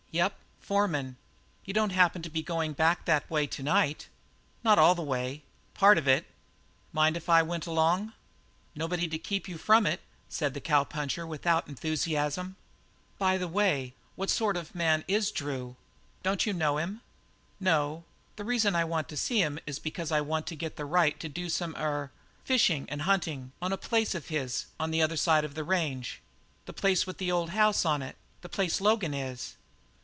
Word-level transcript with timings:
"Yep; 0.13 0.35
foreman." 0.59 1.15
"You 1.63 1.73
don't 1.73 1.91
happen 1.91 2.21
to 2.21 2.29
be 2.29 2.43
going 2.43 2.73
back 2.73 3.05
that 3.05 3.29
way 3.29 3.47
to 3.47 3.63
night?" 3.63 4.09
"Not 4.61 4.77
all 4.77 4.93
the 4.93 5.01
way; 5.01 5.43
part 5.73 5.97
of 5.97 6.05
it." 6.05 6.25
"Mind 6.91 7.15
if 7.15 7.29
I 7.29 7.41
went 7.41 7.65
along?" 7.65 8.11
"Nobody 8.75 9.07
to 9.07 9.17
keep 9.17 9.47
you 9.47 9.57
from 9.57 9.85
it," 9.87 10.01
said 10.27 10.53
the 10.53 10.59
cowpuncher 10.59 11.25
without 11.25 11.65
enthusiasm. 11.69 12.57
"By 13.19 13.37
the 13.37 13.47
way, 13.47 13.93
what 14.17 14.29
sort 14.29 14.57
of 14.57 14.75
a 14.75 14.77
man 14.77 15.05
is 15.07 15.31
Drew?" 15.31 15.77
"Don't 16.23 16.45
you 16.45 16.51
know 16.51 16.77
him?" 16.77 16.99
"No. 17.61 18.03
The 18.35 18.43
reason 18.43 18.75
I 18.75 18.83
want 18.83 19.07
to 19.07 19.15
see 19.17 19.41
him 19.41 19.59
is 19.65 19.79
because 19.79 20.11
I 20.11 20.19
want 20.19 20.45
to 20.47 20.57
get 20.57 20.75
the 20.75 20.83
right 20.83 21.17
to 21.21 21.29
do 21.29 21.47
some 21.47 21.73
er 21.77 22.11
fishing 22.43 22.85
and 22.89 23.03
hunting 23.03 23.53
on 23.61 23.71
a 23.71 23.77
place 23.77 24.13
of 24.13 24.27
his 24.27 24.65
on 24.77 24.91
the 24.91 25.01
other 25.01 25.15
side 25.15 25.45
of 25.45 25.55
the 25.55 25.63
range." 25.63 26.19
"The 26.65 26.73
place 26.73 27.07
with 27.07 27.17
the 27.17 27.31
old 27.31 27.51
house 27.51 27.85
on 27.85 28.01
it; 28.01 28.17
the 28.41 28.49
place 28.49 28.81
Logan 28.81 29.13
is?" 29.13 29.55